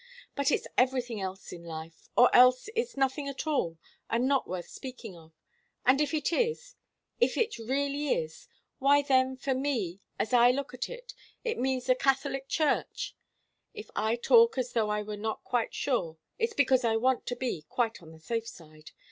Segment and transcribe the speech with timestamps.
[0.35, 3.77] But it's everything else in life, or else it's nothing at all
[4.09, 5.31] and not worth speaking of.
[5.85, 6.73] And if it is
[7.19, 8.47] if it really is
[8.79, 13.15] why then, for me, as I look at it, it means the Catholic Church.
[13.75, 17.35] If I talk as though I were not quite sure, it's because I want to
[17.35, 18.89] be quite on the safe side.